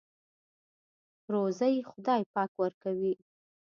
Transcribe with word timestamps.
روزۍ 1.33 1.75
خدای 1.89 2.23
پاک 2.33 2.51
ورکوي. 2.61 3.13